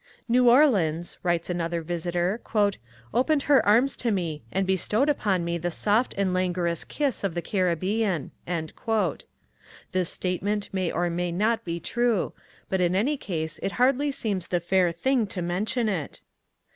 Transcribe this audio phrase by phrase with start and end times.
[0.27, 2.41] "New Orleans," writes another visitor,
[3.13, 7.35] "opened her arms to me and bestowed upon me the soft and languorous kiss of
[7.35, 8.31] the Caribbean."
[9.91, 12.33] This statement may or may not be true;
[12.67, 16.21] but in any case it hardly seems the fair thing to mention it.